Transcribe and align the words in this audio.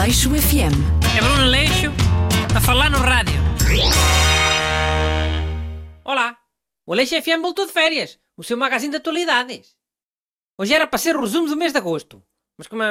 Aleixo 0.00 0.30
FM. 0.30 0.72
É 1.14 1.20
Bruno 1.20 1.44
Leixo 1.44 1.92
a 2.56 2.60
falar 2.62 2.90
no 2.90 2.96
rádio. 2.96 3.38
Olá, 6.02 6.38
o 6.86 6.94
Aleixo 6.94 7.20
FM 7.20 7.42
voltou 7.42 7.66
de 7.66 7.72
férias, 7.72 8.18
o 8.34 8.42
seu 8.42 8.56
magazine 8.56 8.92
de 8.92 8.96
atualidades. 8.96 9.76
Hoje 10.58 10.72
era 10.72 10.86
para 10.86 10.98
ser 10.98 11.16
o 11.16 11.20
resumo 11.20 11.48
do 11.48 11.54
mês 11.54 11.72
de 11.72 11.78
agosto, 11.78 12.22
mas 12.56 12.66
como 12.66 12.82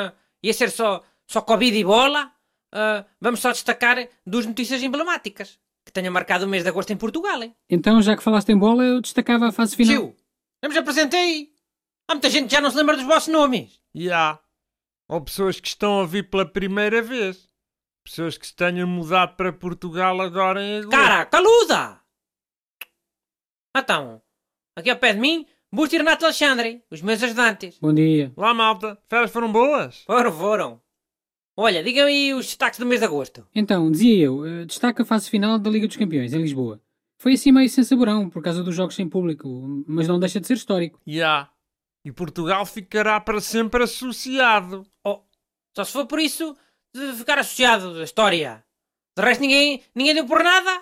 ia 0.43 0.54
ser 0.54 0.69
só, 0.69 1.04
só 1.27 1.41
Covid 1.41 1.75
e 1.75 1.83
bola, 1.83 2.32
ah, 2.71 3.04
vamos 3.19 3.39
só 3.39 3.51
destacar 3.51 4.07
duas 4.23 4.46
notícias 4.46 4.83
emblemáticas 4.83 5.60
que 5.83 5.91
tenham 5.91 6.14
marcado 6.14 6.46
o 6.46 6.47
mês 6.47 6.61
de 6.61 6.69
agosto 6.69 6.93
em 6.93 6.97
Portugal. 6.97 7.41
Hein? 7.41 7.55
Então, 7.68 8.00
já 8.04 8.15
que 8.15 8.21
falaste 8.21 8.50
em 8.50 8.57
bola, 8.57 8.83
eu 8.83 9.01
destacava 9.01 9.47
a 9.47 9.51
fase 9.51 9.75
final. 9.75 9.96
Tio, 9.96 10.15
eu 10.61 10.69
me 10.69 10.78
apresentei. 10.78 11.51
Há 12.07 12.14
muita 12.14 12.29
gente 12.29 12.50
que 12.50 12.54
já 12.54 12.61
não 12.61 12.69
se 12.69 12.78
lembra 12.78 12.96
dos 12.96 13.05
vossos 13.05 13.29
nomes. 13.29 13.82
E 13.96 14.11
há. 14.11 14.39
Ou 15.09 15.19
pessoas 15.19 15.59
que 15.59 15.68
estão 15.68 15.99
a 15.99 16.05
vir 16.05 16.29
pela 16.29 16.45
primeira 16.45 17.01
vez. 17.01 17.50
Pessoas 18.05 18.37
que 18.37 18.45
se 18.45 18.55
tenham 18.55 18.87
mudado 18.87 19.36
para 19.36 19.51
Portugal 19.51 20.21
agora 20.21 20.63
em 20.63 20.77
agosto. 20.77 20.91
Caraca, 20.91 21.31
caluda! 21.31 22.00
Então, 23.75 24.21
aqui 24.75 24.89
ao 24.89 24.97
pé 24.97 25.14
de 25.14 25.19
mim, 25.19 25.47
Busto 25.71 25.95
e 25.95 25.97
Renato 25.97 26.25
Alexandre, 26.25 26.83
os 26.91 27.01
meus 27.01 27.21
ajudantes. 27.23 27.79
Bom 27.81 27.93
dia. 27.93 28.31
Lá, 28.37 28.53
malta. 28.53 29.00
Férias 29.07 29.31
foram 29.31 29.51
boas? 29.51 30.03
Foram, 30.03 30.31
foram. 30.31 30.81
Olha, 31.57 31.83
digam 31.83 32.05
aí 32.05 32.33
os 32.33 32.45
destaques 32.45 32.80
do 32.80 32.86
mês 32.86 33.02
de 33.02 33.05
agosto. 33.08 33.47
Então, 33.53 33.91
dizia 33.91 34.25
eu, 34.25 34.45
eh, 34.45 34.66
destaca 34.66 35.02
a 35.02 35.05
fase 35.05 35.30
final 35.30 35.58
da 35.58 35.69
Liga 35.69 35.88
dos 35.88 35.97
Campeões, 35.97 36.33
em 36.33 36.41
Lisboa. 36.41 36.80
Foi 37.19 37.33
assim 37.33 37.52
meio 37.52 37.67
sem 37.67 37.83
saborão, 37.83 38.30
por 38.30 38.41
causa 38.41 38.64
dos 38.64 38.75
jogos 38.75 38.95
sem 38.95 39.09
público, 39.09 39.83
mas 39.88 40.08
não 40.08 40.19
deixa 40.19 40.39
de 40.39 40.47
ser 40.47 40.53
histórico. 40.53 41.02
E 41.05 41.22
há. 41.22 41.50
E 42.05 42.11
Portugal 42.11 42.66
ficará 42.66 43.19
para 43.19 43.41
sempre 43.41 43.83
associado. 43.83 44.85
Oh, 45.03 45.22
só 45.75 45.83
se 45.83 45.92
for 45.92 46.06
por 46.06 46.19
isso 46.19 46.56
de 46.94 47.14
ficar 47.14 47.38
associado 47.39 47.94
da 47.94 48.03
história. 48.03 48.64
De 49.17 49.23
resto, 49.23 49.41
ninguém, 49.41 49.81
ninguém 49.94 50.14
deu 50.14 50.25
por 50.25 50.44
nada. 50.44 50.81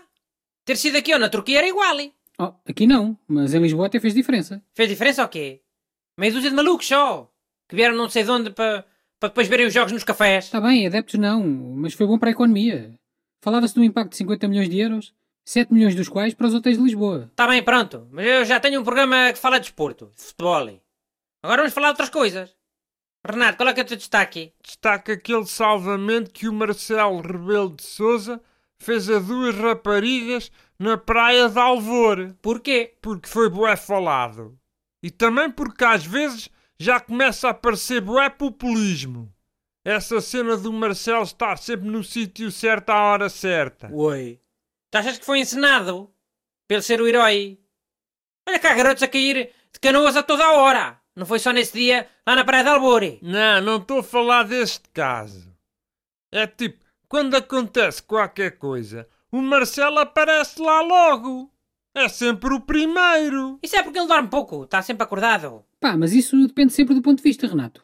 Ter 0.63 0.75
sido 0.77 0.97
aqui 0.97 1.13
ou 1.13 1.19
na 1.19 1.29
Turquia 1.29 1.57
era 1.59 1.67
igual. 1.67 1.99
hein? 1.99 2.13
Oh, 2.39 2.53
aqui 2.67 2.85
não, 2.85 3.17
mas 3.27 3.53
em 3.53 3.59
Lisboa 3.61 3.87
até 3.87 3.99
fez 3.99 4.13
diferença. 4.13 4.61
Fez 4.73 4.87
diferença 4.89 5.23
ou 5.23 5.27
quê? 5.27 5.61
Meia 6.17 6.31
dúzia 6.31 6.49
de 6.49 6.55
malucos 6.55 6.87
só. 6.87 7.31
Que 7.67 7.75
vieram 7.75 7.95
não 7.95 8.09
sei 8.09 8.23
de 8.23 8.31
onde 8.31 8.51
para 8.51 8.85
para 9.19 9.29
depois 9.29 9.47
verem 9.47 9.65
os 9.65 9.73
jogos 9.73 9.91
nos 9.91 10.03
cafés. 10.03 10.45
Está 10.45 10.61
bem, 10.61 10.85
adeptos 10.85 11.15
não, 11.19 11.43
mas 11.43 11.93
foi 11.93 12.05
bom 12.05 12.19
para 12.19 12.29
a 12.29 12.31
economia. 12.31 12.93
Falava-se 13.41 13.73
de 13.73 13.79
um 13.79 13.83
impacto 13.83 14.11
de 14.11 14.17
50 14.17 14.47
milhões 14.47 14.69
de 14.69 14.79
euros, 14.79 15.11
7 15.43 15.73
milhões 15.73 15.95
dos 15.95 16.07
quais 16.07 16.35
para 16.35 16.45
os 16.47 16.53
hotéis 16.53 16.77
de 16.77 16.83
Lisboa. 16.83 17.27
Está 17.31 17.47
bem, 17.47 17.63
pronto. 17.63 18.07
Mas 18.11 18.25
eu 18.27 18.45
já 18.45 18.59
tenho 18.59 18.79
um 18.79 18.83
programa 18.83 19.31
que 19.33 19.39
fala 19.39 19.57
de 19.57 19.63
desporto, 19.63 20.11
de 20.15 20.23
futebol. 20.23 20.79
Agora 21.41 21.61
vamos 21.61 21.73
falar 21.73 21.87
de 21.87 21.91
outras 21.91 22.09
coisas. 22.09 22.55
Renato, 23.25 23.57
qual 23.57 23.69
é 23.69 23.73
que 23.73 23.79
é 23.81 23.83
o 23.83 23.87
teu 23.87 23.97
destaque? 23.97 24.53
Destaca 24.63 25.13
aquele 25.13 25.45
salvamento 25.45 26.31
que 26.31 26.47
o 26.47 26.53
Marcelo 26.53 27.21
Rebelo 27.21 27.75
de 27.75 27.83
Souza 27.83 28.41
fez 28.79 29.09
a 29.09 29.19
duas 29.19 29.55
raparigas 29.55 30.51
na 30.79 30.97
praia 30.97 31.49
de 31.49 31.59
Alvor. 31.59 32.33
Porquê? 32.41 32.95
Porque 33.01 33.27
foi 33.27 33.49
bué 33.49 33.75
falado. 33.75 34.57
E 35.03 35.11
também 35.11 35.51
porque 35.51 35.83
às 35.83 36.05
vezes 36.05 36.49
já 36.79 36.99
começa 36.99 37.47
a 37.47 37.51
aparecer 37.51 38.01
bué 38.01 38.29
populismo. 38.29 39.33
Essa 39.83 40.19
cena 40.19 40.57
do 40.57 40.71
Marcelo 40.71 41.23
estar 41.23 41.57
sempre 41.57 41.87
no 41.87 42.03
sítio 42.03 42.51
certo 42.51 42.89
à 42.89 43.03
hora 43.03 43.29
certa. 43.29 43.89
Oi. 43.91 44.39
Tu 44.91 44.97
achas 44.97 45.17
que 45.17 45.25
foi 45.25 45.39
encenado? 45.39 46.13
Pelo 46.67 46.81
ser 46.81 47.01
o 47.01 47.07
herói? 47.07 47.59
Olha 48.47 48.59
cá, 48.59 48.73
garotos 48.73 49.03
a 49.03 49.07
cair 49.07 49.53
de 49.71 49.79
canoas 49.79 50.15
a 50.15 50.23
toda 50.23 50.45
a 50.45 50.53
hora. 50.53 51.01
Não 51.17 51.25
foi 51.25 51.39
só 51.39 51.51
nesse 51.51 51.73
dia 51.73 52.07
lá 52.27 52.35
na 52.35 52.45
praia 52.45 52.63
de 52.63 52.69
Albore. 52.69 53.17
Não, 53.23 53.59
não 53.59 53.77
estou 53.77 54.01
a 54.01 54.03
falar 54.03 54.43
deste 54.43 54.87
caso. 54.93 55.51
É 56.31 56.45
tipo, 56.45 56.77
quando 57.09 57.33
acontece 57.33 58.03
qualquer 58.03 58.59
coisa, 58.59 59.07
o 59.31 59.41
Marcelo 59.41 59.97
aparece 59.97 60.61
lá 60.61 60.79
logo. 60.81 61.51
É 61.95 62.07
sempre 62.07 62.53
o 62.53 62.59
primeiro. 62.59 63.57
Isso 63.63 63.75
é 63.75 63.81
porque 63.81 63.97
ele 63.97 64.07
dorme 64.07 64.29
pouco, 64.29 64.65
está 64.65 64.79
sempre 64.83 65.01
acordado. 65.01 65.65
Pá, 65.79 65.97
mas 65.97 66.13
isso 66.13 66.37
depende 66.45 66.71
sempre 66.71 66.93
do 66.93 67.01
ponto 67.01 67.17
de 67.17 67.23
vista, 67.23 67.47
Renato. 67.47 67.83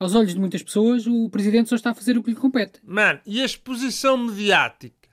Aos 0.00 0.16
olhos 0.16 0.34
de 0.34 0.40
muitas 0.40 0.64
pessoas, 0.64 1.06
o 1.06 1.30
presidente 1.30 1.68
só 1.68 1.76
está 1.76 1.90
a 1.90 1.94
fazer 1.94 2.18
o 2.18 2.22
que 2.24 2.30
lhe 2.30 2.36
compete. 2.36 2.80
Mano, 2.82 3.20
e 3.24 3.40
a 3.40 3.44
exposição 3.44 4.18
mediática? 4.18 5.08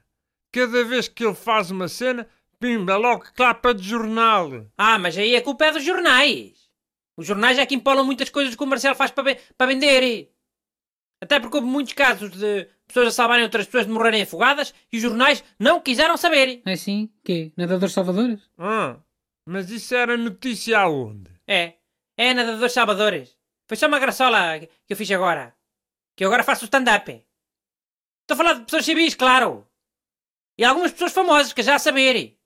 Cada 0.52 0.84
vez 0.84 1.08
que 1.08 1.24
ele 1.24 1.36
faz 1.36 1.70
uma 1.70 1.88
cena, 1.88 2.28
pimba, 2.60 2.98
logo 2.98 3.26
capa 3.36 3.76
de 3.76 3.88
jornal. 3.88 4.66
Ah, 4.76 4.98
mas 4.98 5.16
aí 5.16 5.36
a 5.36 5.42
culpa 5.44 5.66
é 5.66 5.72
dos 5.72 5.84
jornais. 5.84 6.69
Os 7.20 7.28
jornais 7.28 7.58
é 7.58 7.66
que 7.66 7.76
empolam 7.76 8.06
muitas 8.06 8.30
coisas 8.30 8.56
que 8.56 8.64
o 8.64 8.66
Marcelo 8.66 8.96
faz 8.96 9.12
para, 9.12 9.36
para 9.58 9.68
vender. 9.68 10.32
Até 11.22 11.38
porque 11.38 11.58
houve 11.58 11.68
muitos 11.68 11.92
casos 11.92 12.32
de 12.32 12.66
pessoas 12.88 13.10
a 13.10 13.12
salvarem 13.12 13.44
outras 13.44 13.66
pessoas 13.66 13.86
de 13.86 13.92
morrerem 13.92 14.22
afogadas 14.22 14.74
e 14.90 14.96
os 14.96 15.04
jornais 15.04 15.44
não 15.60 15.82
quiseram 15.82 16.16
saber. 16.16 16.62
É 16.66 16.72
assim? 16.72 17.12
Quê? 17.22 17.52
Nadadores 17.58 17.94
salvadores? 17.94 18.40
Ah, 18.58 18.96
mas 19.46 19.70
isso 19.70 19.94
era 19.94 20.16
notícia 20.16 20.80
aonde? 20.80 21.30
É, 21.46 21.74
é 22.16 22.34
nadadores 22.34 22.72
salvadores. 22.72 23.38
Foi 23.68 23.76
só 23.76 23.88
uma 23.88 24.00
graçola 24.00 24.58
que 24.58 24.94
eu 24.94 24.96
fiz 24.96 25.12
agora. 25.12 25.54
Que 26.16 26.24
eu 26.24 26.30
agora 26.30 26.42
faço 26.42 26.64
stand-up. 26.64 27.12
Estou 28.22 28.36
a 28.36 28.38
falar 28.38 28.54
de 28.54 28.64
pessoas 28.64 28.86
civis, 28.86 29.14
claro. 29.14 29.68
E 30.58 30.64
algumas 30.64 30.94
pessoas 30.94 31.12
famosas 31.12 31.52
que 31.52 31.64
já 31.64 31.76
a 31.76 31.80
saber. 31.80 32.40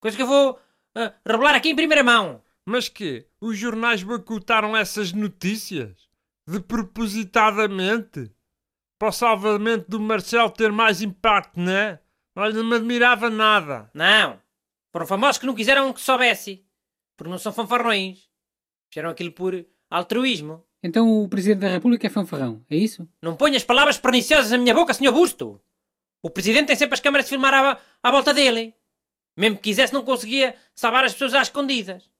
Coisa 0.00 0.16
que 0.16 0.22
eu 0.24 0.26
vou 0.26 0.54
uh, 0.54 1.12
revelar 1.24 1.54
aqui 1.54 1.68
em 1.68 1.76
primeira 1.76 2.02
mão. 2.02 2.42
Mas 2.66 2.88
que? 2.88 3.26
Os 3.40 3.58
jornais 3.58 4.02
boicotaram 4.02 4.76
essas 4.76 5.12
notícias? 5.12 6.08
De 6.46 6.60
propositadamente? 6.60 8.30
Para 8.98 9.08
o 9.08 9.12
salvamento 9.12 9.90
do 9.90 10.00
Marcelo 10.00 10.50
ter 10.50 10.72
mais 10.72 11.02
impacto, 11.02 11.60
não 11.60 11.72
é? 11.72 12.00
Olha, 12.36 12.54
não 12.54 12.64
me 12.64 12.76
admirava 12.76 13.28
nada. 13.28 13.90
Não. 13.94 14.40
Foram 14.92 15.06
famosos 15.06 15.38
que 15.38 15.46
não 15.46 15.54
quiseram 15.54 15.92
que 15.92 16.00
soubesse. 16.00 16.64
Porque 17.16 17.30
não 17.30 17.38
são 17.38 17.52
fanfarrões. 17.52 18.28
Fizeram 18.90 19.10
aquilo 19.10 19.32
por 19.32 19.64
altruísmo. 19.90 20.64
Então 20.82 21.22
o 21.22 21.28
Presidente 21.28 21.60
da 21.60 21.68
República 21.68 22.06
é 22.06 22.10
fanfarrão, 22.10 22.62
é 22.68 22.76
isso? 22.76 23.08
Não 23.22 23.36
ponhas 23.36 23.64
palavras 23.64 23.96
perniciosas 23.96 24.50
na 24.50 24.58
minha 24.58 24.74
boca, 24.74 24.92
Sr. 24.92 25.12
Busto. 25.12 25.60
O 26.22 26.28
Presidente 26.28 26.66
tem 26.66 26.76
sempre 26.76 26.94
as 26.94 27.00
câmaras 27.00 27.26
de 27.26 27.30
filmar 27.30 27.54
à, 27.54 27.80
à 28.02 28.10
volta 28.10 28.34
dele. 28.34 28.74
Mesmo 29.36 29.56
que 29.56 29.64
quisesse, 29.64 29.92
não 29.92 30.04
conseguia 30.04 30.54
salvar 30.74 31.04
as 31.04 31.12
pessoas 31.12 31.34
às 31.34 31.48
escondidas. 31.48 32.10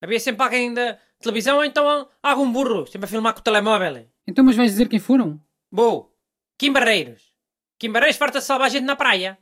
Havia 0.00 0.20
sempre 0.20 0.42
alguém 0.42 0.72
da 0.72 0.98
televisão 1.20 1.56
ou 1.58 1.64
então 1.64 2.08
algum 2.22 2.50
burro, 2.50 2.86
sempre 2.86 3.06
a 3.06 3.08
filmar 3.08 3.34
com 3.34 3.40
o 3.40 3.42
telemóvel. 3.42 4.08
Então, 4.26 4.44
mas 4.44 4.56
vais 4.56 4.70
dizer 4.70 4.88
quem 4.88 4.98
foram? 4.98 5.40
Vou. 5.70 6.14
Kim 6.58 6.72
Barreiros. 6.72 7.32
Kim 7.78 7.90
Barreiros 7.90 8.16
farta 8.16 8.38
de 8.38 8.44
salvar 8.44 8.66
a 8.66 8.70
gente 8.70 8.84
na 8.84 8.96
praia. 8.96 9.38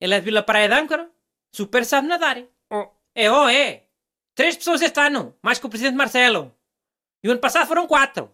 Ele 0.00 0.14
é 0.14 0.18
de 0.18 0.24
Vila 0.24 0.42
Praia 0.42 0.68
de 0.68 0.74
Âncora. 0.74 1.10
Super 1.54 1.84
sabe 1.84 2.06
nadar. 2.08 2.42
Oh, 2.70 2.88
É, 3.14 3.30
oh, 3.30 3.48
é. 3.48 3.84
Três 4.34 4.56
pessoas 4.56 4.80
este 4.80 4.98
ano, 5.00 5.34
mais 5.42 5.58
que 5.58 5.66
o 5.66 5.68
Presidente 5.68 5.96
Marcelo. 5.96 6.54
E 7.22 7.28
o 7.28 7.32
ano 7.32 7.40
passado 7.40 7.66
foram 7.66 7.86
quatro. 7.86 8.30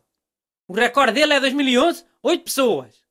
O 0.69 0.75
recorde 0.75 1.13
dele 1.15 1.35
é 1.35 1.41
2011, 1.41 2.05
oito 2.23 2.45
pessoas. 2.45 3.03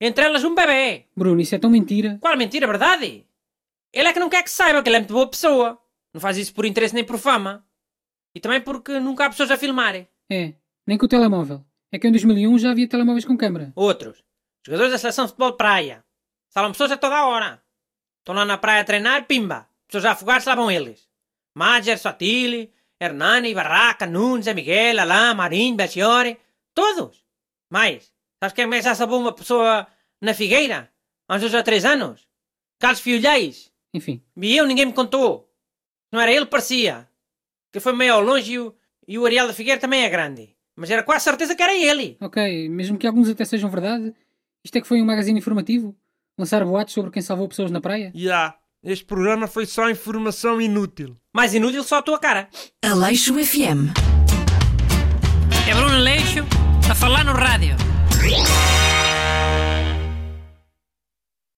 Entre 0.00 0.24
elas 0.24 0.44
um 0.44 0.54
bebê. 0.54 1.06
Bruno, 1.16 1.40
isso 1.40 1.54
é 1.54 1.58
tão 1.58 1.70
mentira. 1.70 2.18
Qual 2.20 2.36
mentira, 2.36 2.66
verdade? 2.66 3.26
Ele 3.92 4.08
é 4.08 4.12
que 4.12 4.18
não 4.20 4.28
quer 4.28 4.42
que 4.42 4.50
se 4.50 4.56
saiba 4.56 4.82
que 4.82 4.88
ele 4.88 4.96
é 4.96 5.00
muito 5.00 5.14
boa 5.14 5.28
pessoa. 5.28 5.80
Não 6.12 6.20
faz 6.20 6.36
isso 6.36 6.52
por 6.52 6.66
interesse 6.66 6.94
nem 6.94 7.04
por 7.04 7.18
fama. 7.18 7.66
E 8.34 8.40
também 8.40 8.60
porque 8.60 8.98
nunca 8.98 9.26
há 9.26 9.30
pessoas 9.30 9.50
a 9.50 9.56
filmarem. 9.56 10.08
É, 10.30 10.54
nem 10.86 10.98
com 10.98 11.06
o 11.06 11.08
telemóvel. 11.08 11.64
É 11.92 11.98
que 11.98 12.08
em 12.08 12.10
2001 12.10 12.58
já 12.58 12.70
havia 12.70 12.88
telemóveis 12.88 13.24
com 13.24 13.36
câmara. 13.36 13.72
Outros. 13.76 14.22
Jogadores 14.66 14.92
da 14.92 14.98
seleção 14.98 15.24
de 15.26 15.30
futebol 15.30 15.52
de 15.52 15.56
praia. 15.56 16.04
Salvam 16.48 16.72
pessoas 16.72 16.92
a 16.92 16.96
toda 16.96 17.16
a 17.16 17.26
hora. 17.26 17.62
Estão 18.20 18.34
lá 18.34 18.44
na 18.44 18.58
praia 18.58 18.80
a 18.80 18.84
treinar, 18.84 19.26
pimba. 19.26 19.68
Pessoas 19.86 20.04
a 20.06 20.12
afogar, 20.12 20.40
salvam 20.42 20.70
eles. 20.70 21.08
Mager, 21.54 21.98
Sotili, 21.98 22.72
Hernani, 23.00 23.54
Barraca, 23.54 24.06
Nunes, 24.06 24.46
Miguel, 24.52 24.98
Alain, 25.00 25.34
Marinho, 25.36 25.76
Belchiore. 25.76 26.38
Todos. 26.74 27.24
Mais. 27.70 28.12
Sabes 28.42 28.54
quem 28.54 28.66
mais 28.66 28.84
já 28.84 28.94
salvou 28.94 29.20
uma 29.20 29.32
pessoa 29.32 29.86
na 30.20 30.34
Figueira? 30.34 30.90
Há 31.28 31.36
uns 31.36 31.40
dois 31.42 31.54
ou 31.54 31.62
três 31.62 31.84
anos? 31.84 32.26
Carlos 32.80 33.00
Fiolhais. 33.00 33.72
Enfim, 33.92 34.20
E 34.36 34.56
eu, 34.56 34.66
ninguém 34.66 34.86
me 34.86 34.92
contou. 34.92 35.48
Não 36.10 36.20
era 36.20 36.32
ele, 36.32 36.46
parecia. 36.46 37.08
Que 37.74 37.80
foi 37.80 37.92
meio 37.92 38.14
ao 38.14 38.20
longe 38.22 38.52
e 38.52 38.58
o, 38.60 38.72
e 39.08 39.18
o 39.18 39.26
Ariel 39.26 39.48
da 39.48 39.52
Figueira 39.52 39.80
também 39.80 40.04
é 40.04 40.08
grande. 40.08 40.54
Mas 40.76 40.90
era 40.90 41.02
quase 41.02 41.24
certeza 41.24 41.56
que 41.56 41.62
era 41.62 41.74
ele. 41.74 42.16
ok, 42.20 42.68
mesmo 42.68 42.96
que 42.96 43.04
alguns 43.04 43.28
até 43.28 43.44
sejam 43.44 43.68
verdade, 43.68 44.14
isto 44.64 44.78
é 44.78 44.80
que 44.80 44.86
foi 44.86 45.02
um 45.02 45.04
magazine 45.04 45.36
informativo? 45.36 45.92
Lançar 46.38 46.64
boatos 46.64 46.94
sobre 46.94 47.10
quem 47.10 47.20
salvou 47.20 47.48
pessoas 47.48 47.72
na 47.72 47.80
praia? 47.80 48.12
e 48.14 48.30
há. 48.30 48.54
Este 48.80 49.04
programa 49.04 49.48
foi 49.48 49.66
só 49.66 49.90
informação 49.90 50.60
inútil. 50.60 51.16
Mais 51.34 51.52
inútil 51.52 51.82
só 51.82 51.96
a 51.98 52.02
tua 52.02 52.18
cara. 52.20 52.48
Aleixo 52.80 53.34
FM. 53.34 53.90
É 55.68 55.74
Bruno 55.74 55.98
Leixo 55.98 56.44
a 56.88 56.94
falar 56.94 57.24
no 57.24 57.32
rádio. 57.32 57.74